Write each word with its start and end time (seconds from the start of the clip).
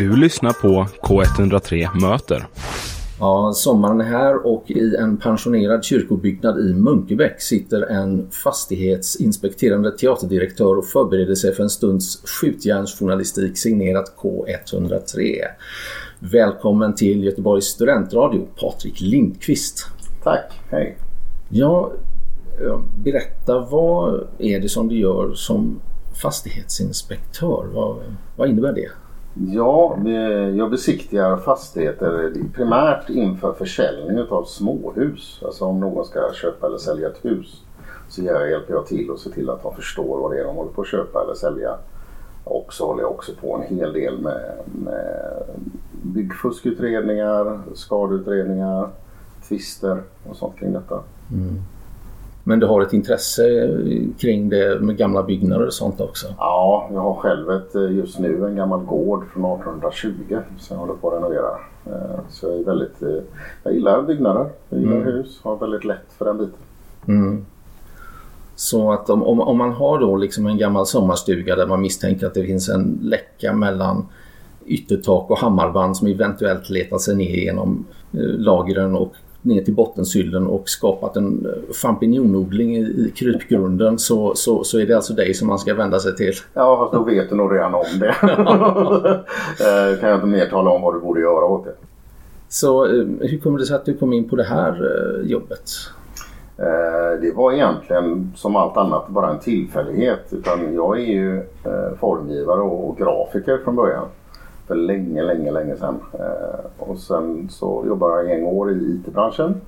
Du 0.00 0.16
lyssnar 0.16 0.52
på 0.52 0.86
K103 1.02 2.00
Möter. 2.00 2.46
Ja, 3.18 3.52
sommaren 3.54 4.00
är 4.00 4.04
här 4.04 4.46
och 4.46 4.70
i 4.70 4.96
en 4.96 5.16
pensionerad 5.16 5.84
kyrkobyggnad 5.84 6.58
i 6.58 6.74
Munkebäck 6.74 7.42
sitter 7.42 7.82
en 7.82 8.30
fastighetsinspekterande 8.30 9.90
teaterdirektör 9.98 10.78
och 10.78 10.84
förbereder 10.84 11.34
sig 11.34 11.54
för 11.54 11.62
en 11.62 11.70
stunds 11.70 12.22
skjutjärnsjournalistik 12.24 13.58
signerat 13.58 14.14
K103. 14.16 15.36
Välkommen 16.18 16.94
till 16.94 17.24
Göteborgs 17.24 17.64
studentradio, 17.64 18.48
Patrik 18.60 19.00
Lindqvist. 19.00 19.86
Tack, 20.22 20.52
hej. 20.70 20.96
Ja, 21.48 21.92
berätta 23.04 23.58
vad 23.70 24.26
är 24.38 24.60
det 24.60 24.68
som 24.68 24.88
du 24.88 24.98
gör 24.98 25.34
som 25.34 25.80
fastighetsinspektör? 26.22 27.66
Vad, 27.74 27.96
vad 28.36 28.48
innebär 28.48 28.72
det? 28.72 28.90
Ja, 29.48 29.98
jag 30.56 30.70
besiktigar 30.70 31.36
fastigheter 31.36 32.32
primärt 32.54 33.10
inför 33.10 33.52
försäljning 33.52 34.22
av 34.28 34.44
småhus. 34.44 35.42
Alltså 35.44 35.64
om 35.64 35.80
någon 35.80 36.04
ska 36.04 36.32
köpa 36.34 36.66
eller 36.66 36.78
sälja 36.78 37.08
ett 37.08 37.24
hus 37.24 37.62
så 38.08 38.22
hjälper 38.22 38.72
jag 38.74 38.86
till 38.86 39.10
och 39.10 39.18
ser 39.18 39.30
till 39.30 39.50
att 39.50 39.62
de 39.62 39.74
förstår 39.74 40.20
vad 40.20 40.30
det 40.32 40.40
är 40.40 40.44
de 40.44 40.56
håller 40.56 40.72
på 40.72 40.80
att 40.80 40.88
köpa 40.88 41.22
eller 41.24 41.34
sälja. 41.34 41.74
Och 42.44 42.72
så 42.72 42.86
håller 42.86 43.02
jag 43.02 43.10
också 43.10 43.32
på 43.40 43.56
en 43.56 43.76
hel 43.76 43.92
del 43.92 44.18
med, 44.18 44.52
med 44.84 45.42
byggfuskutredningar, 46.02 47.60
skadeutredningar, 47.74 48.88
tvister 49.48 50.02
och 50.30 50.36
sånt 50.36 50.56
kring 50.56 50.72
detta. 50.72 51.02
Mm. 51.32 51.62
Men 52.50 52.60
du 52.60 52.66
har 52.66 52.82
ett 52.82 52.92
intresse 52.92 53.42
kring 54.18 54.48
det 54.48 54.80
med 54.80 54.96
gamla 54.96 55.22
byggnader 55.22 55.66
och 55.66 55.72
sånt 55.72 56.00
också? 56.00 56.26
Ja, 56.38 56.88
jag 56.92 57.00
har 57.00 57.14
själv 57.14 57.50
ett, 57.50 57.74
eh, 57.74 57.92
just 57.92 58.18
nu 58.18 58.46
en 58.46 58.56
gammal 58.56 58.80
gård 58.80 59.24
från 59.32 59.44
1820 59.44 60.38
som 60.58 60.74
jag 60.74 60.80
håller 60.80 60.94
på 60.94 61.08
att 61.08 61.14
renovera. 61.14 61.50
Eh, 61.86 62.20
så 62.30 62.46
jag 62.46 62.58
är 62.58 62.64
väldigt, 62.64 63.02
eh, 63.02 63.22
jag 63.62 63.74
gillar 63.74 64.02
byggnader, 64.02 64.46
jag 64.68 64.80
gillar 64.80 64.96
mm. 64.96 65.06
hus, 65.06 65.40
har 65.42 65.56
väldigt 65.56 65.84
lätt 65.84 66.12
för 66.18 66.24
den 66.24 66.38
biten. 66.38 66.58
Mm. 67.08 67.44
Så 68.56 68.92
att 68.92 69.10
om, 69.10 69.22
om, 69.22 69.40
om, 69.40 69.58
man 69.58 69.72
har 69.72 69.98
då 69.98 70.16
liksom 70.16 70.46
en 70.46 70.58
gammal 70.58 70.86
sommarstuga 70.86 71.56
där 71.56 71.66
man 71.66 71.80
misstänker 71.80 72.26
att 72.26 72.34
det 72.34 72.44
finns 72.44 72.68
en 72.68 72.98
läcka 73.02 73.52
mellan 73.52 74.06
yttertak 74.66 75.30
och 75.30 75.38
hammarband 75.38 75.96
som 75.96 76.06
eventuellt 76.06 76.70
letar 76.70 76.98
sig 76.98 77.16
ner 77.16 77.36
genom 77.36 77.86
lagren 78.38 78.96
och 78.96 79.14
ner 79.42 79.62
till 79.62 79.74
bottensyllen 79.74 80.46
och 80.46 80.68
skapat 80.68 81.16
en 81.16 81.46
eh, 81.46 81.74
champinjonodling 81.74 82.76
i 82.76 83.12
krypgrunden 83.16 83.98
så, 83.98 84.34
så, 84.34 84.64
så 84.64 84.78
är 84.78 84.86
det 84.86 84.94
alltså 84.94 85.12
dig 85.12 85.34
som 85.34 85.48
man 85.48 85.58
ska 85.58 85.74
vända 85.74 85.98
sig 85.98 86.16
till. 86.16 86.32
Ja, 86.54 86.76
fast 86.78 86.92
då 86.92 87.04
vet 87.10 87.30
du 87.30 87.36
nog 87.36 87.54
redan 87.54 87.74
om 87.74 87.98
det. 88.00 88.14
Eh, 89.60 90.00
kan 90.00 90.08
jag 90.08 90.16
inte 90.16 90.26
mer 90.26 90.46
tala 90.46 90.70
om 90.70 90.82
vad 90.82 90.94
du 90.94 91.00
borde 91.00 91.20
göra 91.20 91.44
åt 91.44 91.64
det. 91.64 91.74
Så 92.48 92.84
eh, 92.84 93.04
hur 93.20 93.38
kommer 93.38 93.58
det 93.58 93.66
sig 93.66 93.76
att 93.76 93.84
du 93.84 93.96
kom 93.96 94.12
in 94.12 94.28
på 94.28 94.36
det 94.36 94.44
här 94.44 95.22
jobbet? 95.24 95.70
Det 97.20 97.32
var 97.36 97.52
egentligen 97.52 98.32
som 98.36 98.56
allt 98.56 98.76
annat 98.76 99.08
bara 99.08 99.30
en 99.30 99.38
tillfällighet. 99.38 100.26
Utan 100.30 100.74
jag 100.74 101.00
är 101.00 101.04
ju 101.04 101.42
formgivare 102.00 102.60
och 102.60 102.98
grafiker 102.98 103.58
från 103.64 103.76
början 103.76 104.04
för 104.70 104.76
länge, 104.76 105.22
länge, 105.22 105.50
länge 105.50 105.76
sedan. 105.76 106.00
Eh, 106.12 106.88
och 106.88 106.98
sen 106.98 107.48
så 107.50 107.84
jobbade 107.86 108.22
jag 108.22 108.38
en 108.38 108.44
år 108.44 108.72
i 108.72 108.74
IT-branschen. 108.74 109.60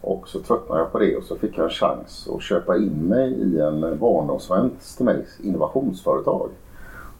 Och 0.00 0.28
så 0.28 0.40
tröttnade 0.40 0.80
jag 0.80 0.92
på 0.92 0.98
det 0.98 1.16
och 1.16 1.24
så 1.24 1.36
fick 1.36 1.58
jag 1.58 1.64
en 1.64 1.70
chans 1.70 2.28
att 2.34 2.42
köpa 2.42 2.76
in 2.76 3.08
mig 3.08 3.32
i 3.32 3.60
en 3.60 3.98
barndomsvän 3.98 4.70
till 4.96 5.04
mig 5.04 5.26
innovationsföretag. 5.42 6.48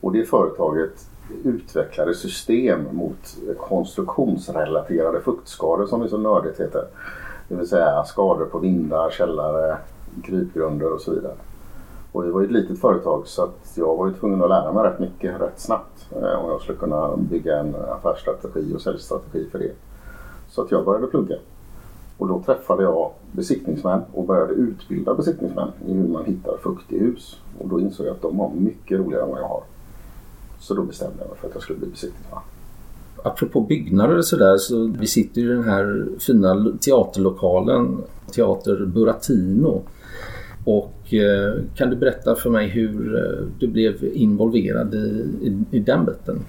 Och 0.00 0.12
det 0.12 0.24
företaget 0.24 1.06
utvecklade 1.44 2.14
system 2.14 2.86
mot 2.92 3.36
konstruktionsrelaterade 3.58 5.20
fuktskador 5.20 5.86
som 5.86 6.00
det 6.00 6.08
så 6.08 6.18
nördigt 6.18 6.60
heter. 6.60 6.84
Det 7.48 7.54
vill 7.54 7.68
säga 7.68 8.04
skador 8.04 8.46
på 8.46 8.58
vindar, 8.58 9.10
källare, 9.10 9.76
krypgrunder 10.24 10.92
och 10.92 11.00
så 11.00 11.10
vidare. 11.10 11.34
Och 12.12 12.22
det 12.22 12.30
var 12.30 12.42
ett 12.42 12.50
litet 12.50 12.80
företag 12.80 13.26
så 13.26 13.42
att 13.42 13.72
jag 13.74 13.96
var 13.96 14.08
ju 14.08 14.14
tvungen 14.14 14.42
att 14.42 14.48
lära 14.48 14.72
mig 14.72 14.84
rätt 14.84 15.00
mycket 15.00 15.40
rätt 15.40 15.60
snabbt 15.60 16.08
eh, 16.10 16.44
om 16.44 16.50
jag 16.50 16.60
skulle 16.60 16.78
kunna 16.78 17.16
bygga 17.16 17.58
en 17.58 17.74
affärsstrategi 17.74 18.74
och 18.76 18.80
säljstrategi 18.80 19.46
för 19.52 19.58
det. 19.58 19.72
Så 20.48 20.62
att 20.62 20.70
jag 20.70 20.84
började 20.84 21.06
plugga. 21.06 21.36
Och 22.18 22.28
då 22.28 22.42
träffade 22.46 22.82
jag 22.82 23.10
besiktningsmän 23.32 24.00
och 24.12 24.24
började 24.24 24.52
utbilda 24.52 25.14
besiktningsmän 25.14 25.68
i 25.86 25.92
hur 25.92 26.08
man 26.08 26.24
hittar 26.24 26.56
fukt 26.56 26.92
i 26.92 26.98
hus. 26.98 27.36
Och 27.58 27.68
då 27.68 27.80
insåg 27.80 28.06
jag 28.06 28.12
att 28.12 28.22
de 28.22 28.38
har 28.38 28.50
mycket 28.54 28.98
roligare 28.98 29.22
än 29.22 29.30
vad 29.30 29.40
jag 29.40 29.48
har. 29.48 29.62
Så 30.58 30.74
då 30.74 30.82
bestämde 30.82 31.16
jag 31.18 31.28
mig 31.28 31.38
för 31.38 31.48
att 31.48 31.54
jag 31.54 31.62
skulle 31.62 31.78
bli 31.78 31.88
besiktningsman. 31.88 32.42
Apropå 33.24 33.60
byggnader 33.60 34.18
och 34.18 34.24
sådär 34.24 34.56
så 34.56 34.86
vi 34.98 35.06
sitter 35.06 35.40
i 35.40 35.44
den 35.44 35.64
här 35.64 36.06
fina 36.18 36.72
teaterlokalen, 36.80 38.02
Teater 38.32 38.86
Buratino. 38.86 39.82
Och 40.70 41.14
eh, 41.14 41.62
kan 41.74 41.90
du 41.90 41.96
berätta 41.96 42.34
för 42.34 42.50
mig 42.50 42.68
hur 42.68 43.16
eh, 43.16 43.46
du 43.58 43.68
blev 43.68 44.04
involverad 44.04 44.94
i, 44.94 44.98
i, 45.42 45.64
i 45.70 45.80
den 45.80 46.04
biten? 46.04 46.40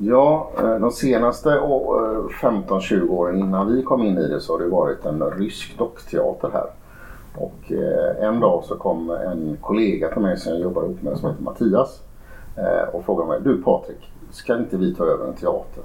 Ja, 0.00 0.50
eh, 0.58 0.78
de 0.78 0.90
senaste 0.90 1.48
15-20 1.48 3.08
åren 3.08 3.38
innan 3.38 3.72
vi 3.72 3.82
kom 3.82 4.02
in 4.02 4.18
i 4.18 4.28
det 4.28 4.40
så 4.40 4.52
har 4.52 4.58
det 4.58 4.68
varit 4.68 5.04
en 5.04 5.22
rysk 5.22 5.78
dockteater 5.78 6.50
här. 6.52 6.66
Och 7.34 7.72
en 8.20 8.40
dag 8.40 8.64
så 8.64 8.76
kom 8.76 9.10
en 9.10 9.56
kollega 9.60 10.12
till 10.12 10.22
mig 10.22 10.36
som 10.36 10.52
jag 10.52 10.60
jobbar 10.60 10.84
ihop 10.84 11.02
med 11.02 11.18
som 11.18 11.30
heter 11.30 11.42
Mattias 11.42 12.02
och 12.92 13.04
frågade 13.04 13.28
mig, 13.28 13.40
du 13.44 13.62
Patrik, 13.62 14.12
ska 14.30 14.58
inte 14.58 14.76
vi 14.76 14.94
ta 14.94 15.04
över 15.04 15.26
en 15.26 15.34
teater? 15.34 15.82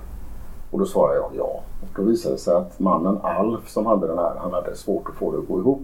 Och 0.71 0.79
då 0.79 0.85
svarade 0.85 1.15
jag 1.15 1.31
ja. 1.37 1.63
Och 1.81 1.89
då 1.95 2.01
visade 2.01 2.35
det 2.35 2.39
sig 2.39 2.55
att 2.55 2.79
mannen 2.79 3.17
Alf 3.21 3.69
som 3.69 3.85
hade 3.85 4.07
den 4.07 4.17
här, 4.17 4.35
han 4.37 4.53
hade 4.53 4.75
svårt 4.75 5.09
att 5.09 5.15
få 5.15 5.31
det 5.31 5.37
att 5.37 5.47
gå 5.47 5.59
ihop 5.59 5.81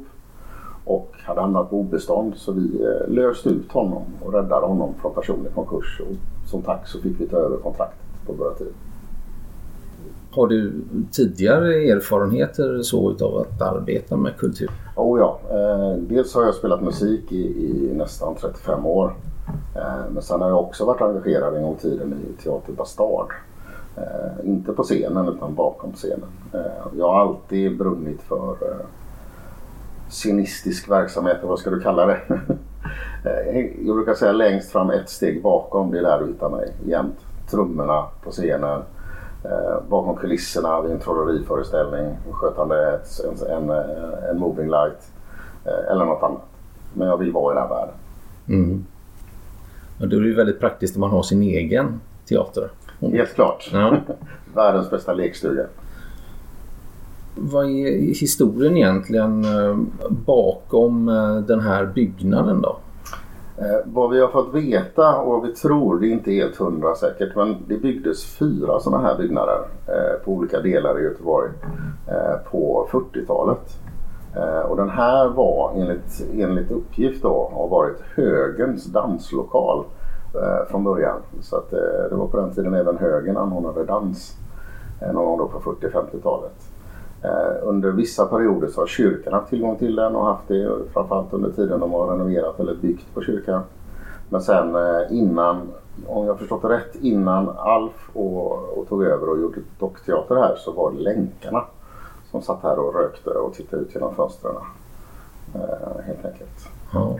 och 0.87 1.11
hade 1.13 1.41
hamnat 1.41 1.69
på 1.69 1.79
obestånd 1.79 2.33
så 2.35 2.51
vi 2.51 2.83
eh, 2.83 3.13
löste 3.13 3.49
ut 3.49 3.71
honom 3.71 4.03
och 4.21 4.33
räddade 4.33 4.65
honom 4.65 4.93
från 5.01 5.13
personlig 5.13 5.53
konkurs. 5.53 6.01
Och 6.01 6.15
som 6.49 6.61
tack 6.61 6.87
så 6.87 6.99
fick 6.99 7.21
vi 7.21 7.27
ta 7.27 7.37
över 7.37 7.57
kontraktet 7.57 7.99
på 8.25 8.33
Börja 8.33 8.53
Har 10.31 10.47
du 10.47 10.73
tidigare 11.11 11.73
erfarenheter 11.75 12.81
så 12.81 13.11
utav 13.11 13.37
att 13.37 13.61
arbeta 13.61 14.17
med 14.17 14.37
kultur? 14.37 14.69
Oh 14.95 15.19
ja, 15.19 15.39
eh, 15.49 15.97
dels 15.97 16.35
har 16.35 16.43
jag 16.43 16.55
spelat 16.55 16.81
musik 16.81 17.31
i, 17.31 17.65
i 17.65 17.93
nästan 17.93 18.35
35 18.35 18.85
år. 18.85 19.13
Eh, 19.75 20.11
men 20.13 20.23
sen 20.23 20.41
har 20.41 20.49
jag 20.49 20.59
också 20.59 20.85
varit 20.85 21.01
engagerad 21.01 21.55
en 21.55 21.63
gång 21.63 21.75
i 21.75 21.81
tiden 21.81 22.13
i 22.13 22.43
Teater 22.43 22.73
Bastard. 22.73 23.27
Inte 24.43 24.73
på 24.73 24.83
scenen 24.83 25.27
utan 25.27 25.55
bakom 25.55 25.93
scenen. 25.93 26.29
Jag 26.97 27.07
har 27.07 27.21
alltid 27.21 27.77
brunnit 27.77 28.21
för 28.21 28.55
scenistisk 30.09 30.89
verksamhet, 30.91 31.37
vad 31.43 31.59
ska 31.59 31.69
du 31.69 31.79
kalla 31.79 32.05
det? 32.05 32.19
Eh, 33.25 33.65
jag 33.87 33.95
brukar 33.95 34.13
säga 34.13 34.31
längst 34.31 34.71
fram 34.71 34.89
ett 34.89 35.09
steg 35.09 35.41
bakom, 35.41 35.91
det 35.91 35.99
är 35.99 36.03
där 36.03 36.19
du 36.19 36.27
hittar 36.27 36.49
mig 36.49 36.73
jämt. 36.85 37.15
Trummorna 37.51 38.05
på 38.23 38.31
scenen, 38.31 38.81
eh, 39.43 39.81
bakom 39.89 40.15
kulisserna 40.15 40.81
vid 40.81 40.91
en 40.91 40.99
trolleriföreställning, 40.99 42.17
skötande 42.31 42.99
en, 43.23 43.47
en, 43.49 43.69
eh, 43.69 44.29
en 44.29 44.39
moving 44.39 44.69
light 44.69 45.11
eller 45.91 46.05
något 46.05 46.23
annat. 46.23 46.41
Men 46.93 47.07
jag 47.07 47.17
vill 47.17 47.31
vara 47.31 47.53
i 47.53 47.55
den 47.55 47.63
här 47.63 47.75
världen. 47.75 47.95
Mm. 48.47 48.85
Och 49.99 50.07
då 50.07 50.17
är 50.17 50.21
det 50.21 50.27
ju 50.27 50.35
väldigt 50.35 50.59
praktiskt 50.59 50.95
om 50.95 51.01
man 51.01 51.09
har 51.09 51.23
sin 51.23 51.41
egen 51.43 52.01
teater. 52.29 52.69
Helt 52.99 53.33
klart. 53.33 53.69
Ja. 53.73 53.97
Världens 54.55 54.89
bästa 54.89 55.13
lekstuga. 55.13 55.65
Vad 57.39 57.65
är 57.65 58.19
historien 58.19 58.77
egentligen 58.77 59.45
eh, 59.45 59.77
bakom 60.25 61.09
eh, 61.09 61.35
den 61.35 61.59
här 61.59 61.85
byggnaden 61.85 62.61
då? 62.61 62.77
Eh, 63.57 63.79
vad 63.85 64.09
vi 64.09 64.21
har 64.21 64.27
fått 64.27 64.53
veta 64.53 65.17
och 65.17 65.31
vad 65.31 65.47
vi 65.47 65.55
tror, 65.55 65.99
det 65.99 66.07
är 66.07 66.11
inte 66.11 66.31
helt 66.31 66.55
hundra 66.55 66.95
säkert, 66.95 67.35
men 67.35 67.55
det 67.67 67.77
byggdes 67.77 68.25
fyra 68.25 68.79
sådana 68.79 69.03
här 69.03 69.17
byggnader 69.17 69.57
på 70.25 70.31
olika 70.31 70.59
delar 70.61 70.99
i 70.99 71.03
Göteborg 71.03 71.51
på 72.51 72.87
40-talet. 72.91 73.79
Och 74.69 74.77
den 74.77 74.89
här 74.89 75.27
var 75.27 75.73
enligt, 75.75 76.27
enligt 76.33 76.71
uppgift 76.71 77.23
då 77.23 77.51
har 77.53 77.67
varit 77.67 78.01
högens 78.15 78.85
danslokal 78.85 79.85
från 80.69 80.83
början. 80.83 81.17
Så 81.41 81.55
att, 81.55 81.69
det 82.09 82.15
var 82.15 82.27
på 82.27 82.37
den 82.37 82.53
tiden 82.53 82.73
även 82.73 82.97
högen 82.97 83.37
anordnade 83.37 83.85
dans 83.85 84.37
någon 85.13 85.25
gång 85.25 85.37
då 85.37 85.47
på 85.47 85.59
40-50-talet. 85.59 86.76
Eh, 87.27 87.67
under 87.67 87.91
vissa 87.91 88.25
perioder 88.25 88.67
så 88.67 88.81
har 88.81 88.87
kyrkan 88.87 89.33
haft 89.33 89.49
tillgång 89.49 89.77
till 89.77 89.95
den 89.95 90.15
och 90.15 90.25
haft 90.25 90.47
det 90.47 90.69
framförallt 90.93 91.33
under 91.33 91.51
tiden 91.51 91.79
de 91.79 91.91
har 91.91 92.07
renoverat 92.07 92.59
eller 92.59 92.75
byggt 92.75 93.13
på 93.13 93.21
kyrkan. 93.21 93.61
Men 94.29 94.41
sen 94.41 94.75
eh, 94.75 95.01
innan, 95.09 95.61
om 96.07 96.25
jag 96.25 96.39
förstått 96.39 96.61
det 96.61 96.69
rätt, 96.69 96.95
innan 96.95 97.49
Alf 97.57 98.09
och, 98.13 98.77
och 98.77 98.87
tog 98.89 99.03
över 99.03 99.29
och 99.29 99.39
gjorde 99.39 99.59
dockteater 99.79 100.35
här 100.35 100.55
så 100.55 100.71
var 100.71 100.91
det 100.91 100.99
länkarna 100.99 101.63
som 102.31 102.41
satt 102.41 102.63
här 102.63 102.79
och 102.79 102.95
rökte 102.95 103.29
och 103.29 103.53
tittade 103.53 103.81
ut 103.81 103.95
genom 103.95 104.15
fönstren. 104.15 104.55
Eh, 105.55 106.05
helt 106.05 106.25
enkelt. 106.25 106.69
Ja. 106.93 107.15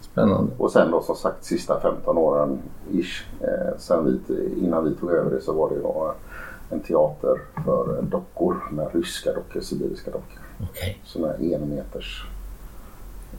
Spännande. 0.00 0.52
Och 0.58 0.72
sen 0.72 0.90
då 0.90 1.02
som 1.02 1.16
sagt 1.16 1.44
sista 1.44 1.80
15 1.80 2.18
åren 2.18 2.58
ish, 2.90 3.24
eh, 3.40 3.78
sen 3.78 4.20
vi, 4.26 4.54
innan 4.64 4.84
vi 4.84 4.94
tog 4.94 5.10
över 5.10 5.30
det 5.30 5.40
så 5.40 5.52
var 5.52 5.70
det 5.70 5.80
då 5.82 6.14
en 6.70 6.80
teater 6.80 7.40
för 7.64 8.02
dockor 8.02 8.56
med 8.72 8.88
ryska 8.94 9.32
dockor, 9.32 9.60
sibiriska 9.60 10.10
dockor. 10.10 10.38
Okay. 10.70 10.94
Sådana 11.04 11.34
enmeters 11.34 12.26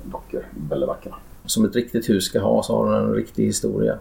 dockor, 0.03 0.45
vackra. 0.87 1.15
Som 1.45 1.65
ett 1.65 1.75
riktigt 1.75 2.09
hus 2.09 2.23
ska 2.23 2.39
ha 2.39 2.63
så 2.63 2.77
har 2.77 2.91
den 2.91 3.03
en 3.03 3.13
riktig 3.13 3.45
historia. 3.45 3.97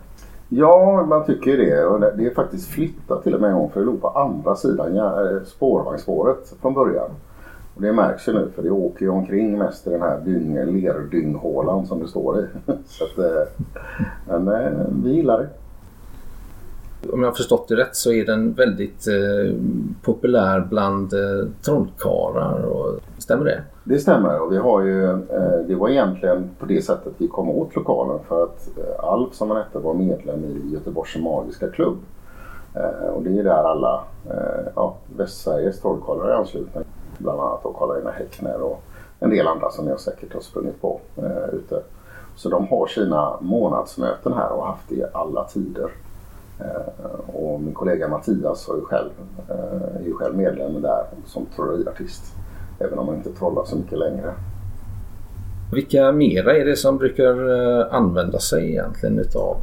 Ja, 0.49 1.07
man 1.09 1.27
tycker 1.27 1.57
det. 1.57 1.85
Och 1.85 2.01
det 2.01 2.27
är 2.27 2.35
faktiskt 2.35 2.69
flyttat 2.69 3.23
till 3.23 3.35
och 3.35 3.41
med 3.41 3.51
en 3.51 3.57
gång 3.57 3.71
för 3.71 3.81
det 3.81 3.87
låg 3.87 4.01
på 4.01 4.09
andra 4.09 4.57
sidan 4.57 4.97
eh, 4.97 5.43
spårvagnsspåret 5.47 6.55
från 6.61 6.75
början. 6.75 7.11
Och 7.75 7.83
det 7.83 7.93
märks 7.93 8.29
ju 8.29 8.33
nu 8.33 8.51
för 8.55 8.63
det 8.63 8.71
åker 8.71 9.05
ju 9.05 9.09
omkring 9.09 9.59
mest 9.59 9.87
i 9.87 9.91
den 9.91 10.03
här 10.03 10.21
dyng, 10.21 10.55
lerdynghålan 10.55 11.87
som 11.87 12.01
det 12.01 12.09
står 12.09 12.41
i. 12.41 12.47
Så 12.87 13.05
att, 13.05 13.19
eh, 13.19 13.69
men 14.27 14.49
eh, 14.49 14.87
vi 15.05 15.11
gillar 15.11 15.39
det. 15.39 15.49
Om 17.13 17.23
jag 17.23 17.29
har 17.29 17.35
förstått 17.37 17.69
det 17.69 17.77
rätt 17.77 17.97
så 17.97 18.13
är 18.13 18.27
den 18.27 18.53
väldigt 18.53 19.07
eh, 19.07 19.55
populär 20.03 20.61
bland 20.61 21.13
eh, 21.13 21.49
trollkarlar. 21.63 22.63
Och, 22.63 22.99
stämmer 23.19 23.45
det? 23.45 23.63
Det 23.85 23.99
stämmer 23.99 24.41
och 24.41 24.53
vi 24.53 24.57
har 24.57 24.81
ju, 24.81 25.11
eh, 25.11 25.67
det 25.67 25.75
var 25.75 25.89
egentligen 25.89 26.51
på 26.59 26.67
det 26.67 26.83
sättet 26.83 27.13
vi 27.19 27.29
kom 27.29 27.49
åt 27.49 27.77
lokalen 27.77 28.19
för 28.29 28.45
att 28.45 28.69
eh, 28.79 29.05
Alf 29.05 29.35
som 29.35 29.51
han 29.51 29.63
hette 29.63 29.79
var 29.79 29.95
medlem 29.95 30.45
i 30.45 30.73
Göteborgs 30.73 31.17
Magiska 31.17 31.69
Klubb. 31.69 31.97
Eh, 32.75 33.09
och 33.09 33.23
det 33.23 33.39
är 33.39 33.45
där 33.45 33.65
alla 33.65 34.05
eh, 34.31 34.73
ja, 34.77 34.97
Västsveriges 35.17 35.81
trollkarlar 35.81 36.29
är 36.29 36.35
anslutna. 36.35 36.81
Bland 37.19 37.41
annat 37.41 37.63
då 37.63 37.73
Karl-Einar 37.73 38.13
Häckner 38.13 38.63
och 38.63 38.83
en 39.21 39.31
del 39.31 39.47
andra 39.47 39.71
som 39.71 39.89
jag 39.89 40.01
säkert 40.01 40.35
har 40.35 40.41
sprungit 40.41 40.81
på 40.81 41.01
eh, 41.17 41.55
ute. 41.55 41.83
Så 42.37 42.49
de 42.49 42.69
har 42.69 42.87
sina 42.87 43.37
månadsmöten 43.41 44.33
här 44.33 44.53
och 44.53 44.61
har 44.61 44.67
haft 44.67 44.89
det 44.89 44.95
i 44.95 45.05
alla 45.13 45.45
tider. 45.45 45.91
Eh, 46.61 47.35
och 47.35 47.61
min 47.61 47.75
kollega 47.75 48.09
Mattias 48.09 48.69
är 48.69 48.75
ju 48.75 48.85
själv, 48.85 49.11
eh, 49.49 50.01
är 50.01 50.07
ju 50.07 50.15
själv 50.15 50.37
medlem 50.37 50.83
där 50.83 51.05
som 51.27 51.47
trolleriartist. 51.57 52.23
Även 52.79 52.99
om 52.99 53.07
man 53.07 53.15
inte 53.15 53.33
trollar 53.33 53.65
så 53.65 53.77
mycket 53.77 53.99
längre. 53.99 54.35
Vilka 55.73 56.13
mera 56.13 56.57
är 56.57 56.65
det 56.65 56.77
som 56.77 56.99
brukar 56.99 57.51
eh, 57.51 57.95
använda 57.95 58.39
sig 58.39 58.71
egentligen 58.71 59.19
utav 59.19 59.57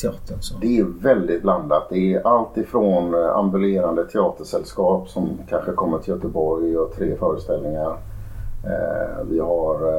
teatern? 0.00 0.40
Så? 0.40 0.58
Det 0.60 0.78
är 0.78 0.84
väldigt 1.02 1.42
blandat. 1.42 1.86
Det 1.90 2.14
är 2.14 2.26
allt 2.26 2.56
ifrån 2.56 3.14
ambulerande 3.14 4.04
teatersällskap 4.06 5.08
som 5.08 5.38
kanske 5.48 5.72
kommer 5.72 5.98
till 5.98 6.14
Göteborg 6.14 6.64
och 6.64 6.70
gör 6.70 6.88
tre 6.96 7.16
föreställningar. 7.16 7.96
Vi 9.30 9.38
har 9.38 9.92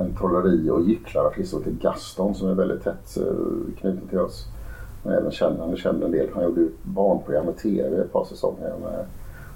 en 0.00 0.16
trolleri 0.18 0.70
och 0.70 0.82
gycklarartist 0.82 1.50
som 1.50 1.58
heter 1.58 1.76
Gaston 1.80 2.34
som 2.34 2.48
är 2.48 2.54
väldigt 2.54 2.84
tätt 2.84 3.18
knuten 3.80 4.08
till 4.08 4.18
oss. 4.18 4.46
Men 5.08 5.18
även 5.18 5.30
känd, 5.30 5.58
han 5.58 5.76
kände 5.76 6.06
en 6.06 6.12
del. 6.12 6.28
Han 6.34 6.44
gjorde 6.44 6.60
ju 6.60 6.68
barnprogram 6.82 7.48
i 7.48 7.52
TV 7.52 8.00
ett 8.00 8.12
par 8.12 8.24
säsonger 8.24 8.72
med, 8.82 8.92
eh, 8.92 9.06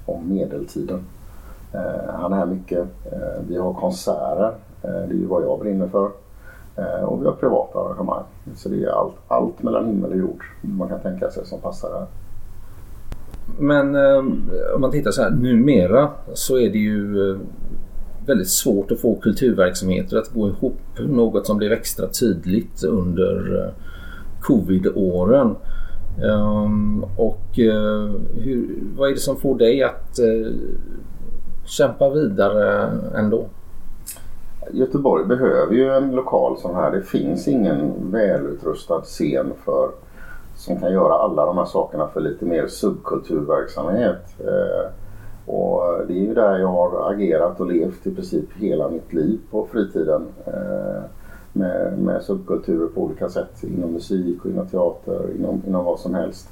om 0.06 0.28
medeltiden. 0.34 1.00
Eh, 1.72 2.14
han 2.14 2.32
är 2.32 2.36
här 2.36 2.46
mycket. 2.46 2.78
Eh, 3.12 3.42
vi 3.48 3.56
har 3.56 3.72
konserter. 3.72 4.54
Eh, 4.82 4.90
det 4.90 5.14
är 5.14 5.18
ju 5.18 5.26
vad 5.26 5.42
jag 5.42 5.60
brinner 5.60 5.88
för. 5.88 6.10
Eh, 6.76 7.04
och 7.04 7.22
vi 7.22 7.26
har 7.26 7.32
privata 7.32 7.78
arrangemang. 7.78 8.22
Så 8.56 8.68
det 8.68 8.84
är 8.84 8.88
allt, 8.88 9.14
allt 9.28 9.62
mellan 9.62 9.86
himmel 9.86 10.10
och 10.10 10.18
jord 10.18 10.44
man 10.60 10.88
kan 10.88 11.00
tänka 11.00 11.30
sig 11.30 11.46
som 11.46 11.60
passar 11.60 11.88
här. 11.88 12.06
Men 13.58 13.94
eh, 13.94 14.18
om 14.74 14.80
man 14.80 14.90
tittar 14.90 15.10
så 15.10 15.22
här 15.22 15.30
numera 15.30 16.10
så 16.34 16.58
är 16.58 16.70
det 16.70 16.78
ju 16.78 17.30
eh, 17.30 17.38
väldigt 18.26 18.50
svårt 18.50 18.90
att 18.90 19.00
få 19.00 19.14
kulturverksamheter 19.14 20.16
att 20.16 20.28
gå 20.28 20.48
ihop. 20.48 20.78
Något 20.98 21.46
som 21.46 21.56
blev 21.58 21.72
extra 21.72 22.06
tydligt 22.06 22.84
under 22.84 23.64
eh, 23.64 23.72
covid-åren. 24.42 25.56
Um, 26.22 27.04
och 27.16 27.58
uh, 27.58 28.10
hur, 28.42 28.78
vad 28.96 29.08
är 29.08 29.12
det 29.12 29.20
som 29.20 29.36
får 29.36 29.58
dig 29.58 29.82
att 29.82 30.18
uh, 30.22 30.52
kämpa 31.64 32.10
vidare 32.10 32.90
ändå? 33.16 33.44
Göteborg 34.70 35.24
behöver 35.26 35.74
ju 35.74 35.92
en 35.92 36.10
lokal 36.10 36.58
sån 36.58 36.74
här. 36.74 36.90
Det 36.90 37.02
finns 37.02 37.48
ingen 37.48 37.92
välutrustad 38.10 39.00
scen 39.00 39.52
för 39.64 39.90
som 40.54 40.80
kan 40.80 40.92
göra 40.92 41.14
alla 41.14 41.46
de 41.46 41.58
här 41.58 41.64
sakerna 41.64 42.08
för 42.08 42.20
lite 42.20 42.44
mer 42.44 42.66
subkulturverksamhet. 42.66 44.34
Uh, 44.40 44.90
och 45.46 46.06
det 46.06 46.12
är 46.12 46.26
ju 46.26 46.34
där 46.34 46.58
jag 46.58 46.68
har 46.68 47.12
agerat 47.12 47.60
och 47.60 47.72
levt 47.72 48.06
i 48.06 48.14
princip 48.14 48.52
hela 48.54 48.88
mitt 48.88 49.12
liv 49.12 49.38
på 49.50 49.66
fritiden. 49.72 50.22
Uh, 50.46 51.02
med, 51.52 51.98
med 51.98 52.22
subkulturer 52.22 52.86
på 52.86 53.02
olika 53.02 53.28
sätt 53.28 53.62
inom 53.62 53.92
musik 53.92 54.44
och 54.44 54.50
inom 54.50 54.66
teater, 54.66 55.36
inom, 55.38 55.62
inom 55.66 55.84
vad 55.84 55.98
som 55.98 56.14
helst. 56.14 56.48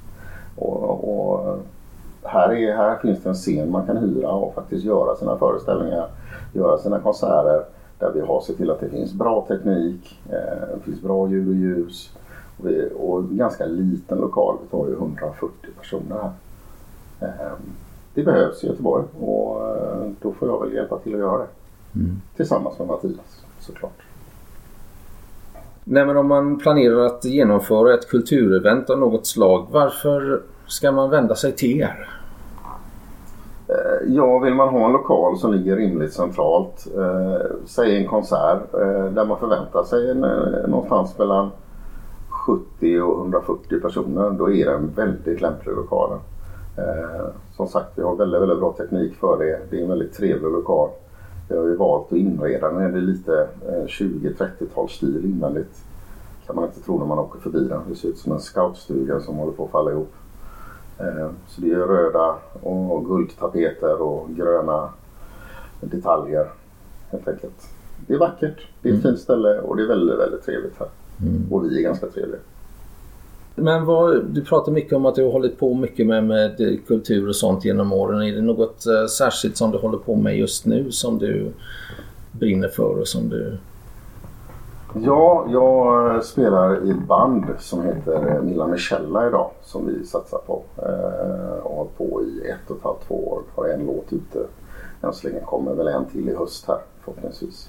Och, 0.56 1.08
och 1.08 1.58
här, 2.23 2.52
är, 2.52 2.76
här 2.76 2.97
finns 2.97 3.23
det 3.23 3.29
en 3.29 3.35
scen 3.35 3.70
man 3.70 3.87
kan 3.87 3.97
hyra 3.97 4.31
och 4.31 4.55
faktiskt 4.55 4.85
göra 4.85 5.17
sina 5.17 5.37
föreställningar, 5.37 6.08
göra 6.52 6.79
sina 6.79 6.99
konserter 7.00 7.64
där 7.99 8.12
vi 8.14 8.20
har 8.20 8.41
sett 8.41 8.56
till 8.56 8.70
att 8.70 8.81
det 8.81 8.88
finns 8.88 9.12
bra 9.12 9.44
teknik, 9.49 10.20
eh, 10.29 10.69
det 10.75 10.81
finns 10.85 11.02
bra 11.02 11.29
ljud 11.29 11.49
och 11.49 11.55
ljus 11.55 12.17
och, 12.58 12.67
vi, 12.67 12.91
och 12.99 13.25
ganska 13.31 13.67
liten 13.67 14.19
lokal, 14.19 14.56
vi 14.62 14.69
tar 14.69 14.87
ju 14.87 14.93
140 14.93 15.70
personer 15.79 16.17
här. 16.17 16.32
Eh, 17.20 17.52
det 18.14 18.23
behövs 18.23 18.64
i 18.64 18.67
Göteborg 18.67 19.05
och 19.20 19.69
eh, 19.69 20.11
då 20.23 20.32
får 20.32 20.49
jag 20.49 20.61
väl 20.61 20.75
hjälpa 20.75 20.99
till 20.99 21.14
att 21.14 21.20
göra 21.20 21.38
det. 21.38 21.49
Mm. 21.94 22.20
Tillsammans 22.37 22.79
med 22.79 22.88
Mattias 22.88 23.44
såklart. 23.61 24.09
Nej 25.84 26.06
men 26.06 26.16
om 26.16 26.28
man 26.28 26.58
planerar 26.58 27.06
att 27.06 27.24
genomföra 27.24 27.94
ett 27.94 28.08
kulturevent 28.08 28.90
av 28.90 28.98
något 28.98 29.26
slag, 29.26 29.66
varför 29.70 30.42
ska 30.66 30.92
man 30.92 31.10
vända 31.10 31.34
sig 31.34 31.52
till 31.52 31.80
er? 31.80 32.08
Eh, 33.68 34.14
ja, 34.14 34.38
vill 34.38 34.54
man 34.54 34.68
ha 34.68 34.86
en 34.86 34.92
lokal 34.92 35.38
som 35.38 35.52
ligger 35.52 35.76
rimligt 35.76 36.12
centralt, 36.12 36.86
eh, 36.96 37.46
säg 37.66 37.96
en 37.96 38.08
konsert 38.08 38.74
eh, 38.74 39.04
där 39.04 39.24
man 39.24 39.38
förväntar 39.38 39.82
sig 39.82 40.10
en, 40.10 40.24
eh, 40.24 40.68
någonstans 40.68 41.18
mellan 41.18 41.50
70 42.28 43.00
och 43.00 43.20
140 43.20 43.80
personer, 43.80 44.30
då 44.30 44.50
är 44.50 44.66
det 44.66 44.72
en 44.72 44.90
väldigt 44.96 45.40
lämplig 45.40 45.74
lokal. 45.74 46.10
Eh, 46.76 47.26
som 47.56 47.68
sagt, 47.68 47.92
vi 47.94 48.02
har 48.02 48.16
väldigt, 48.16 48.40
väldigt 48.40 48.58
bra 48.58 48.72
teknik 48.72 49.16
för 49.16 49.38
det. 49.38 49.58
Det 49.70 49.78
är 49.78 49.82
en 49.82 49.88
väldigt 49.88 50.14
trevlig 50.14 50.52
lokal. 50.52 50.88
Vi 51.50 51.56
har 51.56 51.67
ju 51.67 51.76
valt 51.76 52.06
att 52.06 52.19
inreda 52.19 52.73
den. 52.73 52.93
Det 52.93 52.99
är 52.99 53.02
lite 53.02 53.49
20-30-talsstil 53.87 55.19
eh, 55.19 55.25
invändigt. 55.25 55.85
kan 56.47 56.56
man 56.56 56.64
inte 56.64 56.81
tro 56.81 56.99
när 56.99 57.06
man 57.06 57.19
åker 57.19 57.41
förbi 57.41 57.69
den. 57.69 57.81
Det 57.88 57.94
ser 57.94 58.08
ut 58.08 58.19
som 58.19 58.32
en 58.32 58.41
scoutstuga 58.41 59.20
som 59.20 59.37
håller 59.37 59.52
på 59.52 59.64
att 59.64 59.70
falla 59.70 59.91
ihop. 59.91 60.12
Eh, 60.99 61.31
så 61.47 61.61
det 61.61 61.73
är 61.73 61.76
röda 61.76 62.35
och 62.62 63.07
guldtapeter 63.07 64.02
och 64.02 64.28
gröna 64.30 64.88
detaljer 65.80 66.49
helt 67.11 67.28
enkelt. 67.28 67.69
Det 68.07 68.14
är 68.14 68.19
vackert, 68.19 68.69
det 68.83 68.88
är 68.88 68.92
ett 68.92 69.04
mm. 69.04 69.12
fint 69.14 69.21
ställe 69.21 69.61
och 69.61 69.76
det 69.76 69.83
är 69.83 69.88
väldigt, 69.88 70.19
väldigt 70.19 70.42
trevligt 70.42 70.78
här. 70.78 70.88
Mm. 71.21 71.52
Och 71.52 71.64
vi 71.64 71.78
är 71.78 71.83
ganska 71.83 72.07
trevliga. 72.07 72.40
Men 73.54 73.85
vad, 73.85 74.25
du 74.25 74.45
pratar 74.45 74.73
mycket 74.73 74.92
om 74.92 75.07
att 75.07 75.14
du 75.14 75.25
har 75.25 75.33
hållit 75.33 75.59
på 75.59 75.75
mycket 75.75 76.07
med, 76.07 76.25
med 76.25 76.78
kultur 76.87 77.28
och 77.28 77.37
sånt 77.37 77.64
genom 77.64 77.92
åren. 77.92 78.23
Är 78.23 78.33
det 78.33 78.42
något 78.42 78.85
uh, 78.87 79.07
särskilt 79.07 79.57
som 79.57 79.71
du 79.71 79.78
håller 79.78 79.99
på 79.99 80.16
med 80.16 80.38
just 80.38 80.66
nu 80.66 80.90
som 80.90 81.19
du 81.19 81.52
brinner 82.33 82.69
för 82.69 83.00
och 83.00 83.09
som 83.09 83.28
du... 83.28 83.59
Ja, 84.95 85.47
jag 85.49 86.14
eh, 86.14 86.21
spelar 86.21 86.87
i 86.87 86.90
ett 86.90 87.07
band 87.07 87.45
som 87.59 87.85
heter 87.85 88.37
eh, 88.37 88.42
Milla 88.42 88.66
Michella 88.66 89.28
idag 89.28 89.50
som 89.62 89.87
vi 89.87 90.07
satsar 90.07 90.38
på. 90.47 90.62
Uh, 90.78 91.59
och 91.59 91.71
har 91.71 91.76
hållit 91.76 91.99
på 91.99 92.23
i 92.23 92.50
ett 92.50 92.71
och 92.71 92.76
ett 92.76 92.83
halvt, 92.83 93.09
två 93.09 93.28
år. 93.28 93.42
Har 93.54 93.69
en 93.69 93.87
låt 93.87 94.12
ute. 94.12 94.47
Än 95.02 95.12
så 95.12 95.28
länge 95.28 95.40
kommer 95.40 95.75
väl 95.75 95.88
en 95.88 96.04
till 96.04 96.28
i 96.28 96.35
höst 96.37 96.69
här 96.69 96.78
förhoppningsvis. 97.04 97.69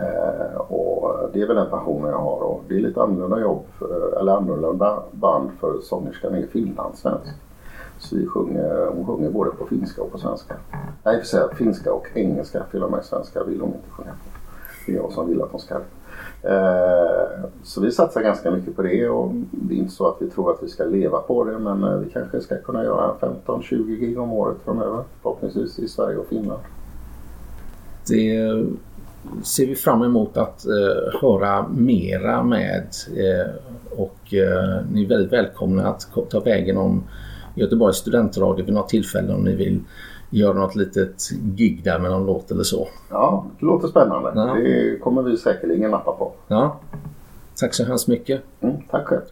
Eh, 0.00 0.60
och 0.60 1.30
det 1.32 1.42
är 1.42 1.46
väl 1.46 1.56
den 1.56 1.70
passionen 1.70 2.10
jag 2.10 2.18
har 2.18 2.42
och 2.42 2.64
det 2.68 2.74
är 2.74 2.80
lite 2.80 3.02
annorlunda 3.02 3.40
jobb, 3.40 3.64
för, 3.78 4.18
eller 4.20 4.32
annorlunda 4.32 5.02
band 5.12 5.50
för 5.60 5.80
sångerskan 5.82 6.34
är 6.34 6.46
finlandssvensk. 6.46 7.34
Så 7.98 8.16
vi 8.16 8.26
sjunger, 8.26 8.86
hon 8.86 9.06
sjunger 9.06 9.30
både 9.30 9.50
på 9.50 9.66
finska 9.66 10.02
och 10.02 10.12
på 10.12 10.18
svenska. 10.18 10.54
Nej, 11.04 11.18
för 11.18 11.26
säga 11.26 11.48
finska 11.54 11.92
och 11.92 12.06
engelska 12.14 12.62
till 12.70 12.82
och 12.82 12.90
med 12.90 13.04
svenska 13.04 13.44
vill 13.44 13.60
hon 13.60 13.74
inte 13.74 13.90
sjunga 13.90 14.10
på. 14.10 14.40
Det 14.86 14.92
är 14.92 14.96
jag 14.96 15.12
som 15.12 15.28
vill 15.28 15.42
att 15.42 15.50
hon 15.50 15.60
ska. 15.60 15.74
Eh, 16.42 17.44
så 17.62 17.80
vi 17.80 17.92
satsar 17.92 18.22
ganska 18.22 18.50
mycket 18.50 18.76
på 18.76 18.82
det 18.82 19.08
och 19.08 19.32
det 19.50 19.74
är 19.74 19.78
inte 19.78 19.92
så 19.94 20.08
att 20.08 20.16
vi 20.22 20.30
tror 20.30 20.50
att 20.50 20.62
vi 20.62 20.68
ska 20.68 20.84
leva 20.84 21.18
på 21.18 21.44
det 21.44 21.58
men 21.58 21.84
eh, 21.84 21.96
vi 21.96 22.10
kanske 22.10 22.40
ska 22.40 22.58
kunna 22.58 22.84
göra 22.84 23.14
15-20 23.20 23.96
gig 23.96 24.20
om 24.20 24.32
året 24.32 24.56
framöver 24.64 25.04
förhoppningsvis 25.22 25.78
i 25.78 25.88
Sverige 25.88 26.16
och 26.16 26.26
Finland. 26.26 26.60
Det 28.08 28.36
ser 29.42 29.66
vi 29.66 29.74
fram 29.74 30.02
emot 30.02 30.36
att 30.36 30.66
eh, 30.66 31.20
höra 31.20 31.68
mera 31.68 32.42
med 32.42 32.86
eh, 33.16 33.50
och 33.90 34.34
eh, 34.34 34.84
ni 34.92 35.04
är 35.04 35.08
väldigt 35.08 35.32
välkomna 35.32 35.88
att 35.88 36.08
ta 36.30 36.40
vägen 36.40 36.76
om 36.76 37.02
Göteborgs 37.54 37.96
studentradio 37.96 38.64
vid 38.64 38.74
något 38.74 38.88
tillfälle 38.88 39.34
om 39.34 39.44
ni 39.44 39.56
vill 39.56 39.80
göra 40.30 40.58
något 40.58 40.76
litet 40.76 41.30
gig 41.30 41.84
där 41.84 41.98
med 41.98 42.10
någon 42.10 42.26
låt 42.26 42.50
eller 42.50 42.62
så. 42.62 42.88
Ja, 43.10 43.46
det 43.58 43.66
låter 43.66 43.88
spännande. 43.88 44.32
Ja. 44.34 44.54
Det 44.54 44.98
kommer 45.00 45.22
vi 45.22 45.36
säkerligen 45.36 45.90
nappa 45.90 46.12
på. 46.12 46.32
Ja. 46.48 46.80
Tack 47.60 47.74
så 47.74 47.84
hemskt 47.84 48.08
mycket. 48.08 48.42
Mm, 48.60 48.76
tack 48.90 49.06
själv. 49.06 49.22